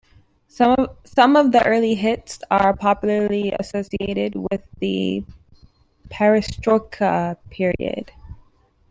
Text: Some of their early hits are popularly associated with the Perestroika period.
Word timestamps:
Some 0.47 1.35
of 1.35 1.51
their 1.51 1.61
early 1.63 1.93
hits 1.93 2.39
are 2.49 2.75
popularly 2.75 3.53
associated 3.59 4.33
with 4.35 4.63
the 4.79 5.23
Perestroika 6.09 7.37
period. 7.51 8.11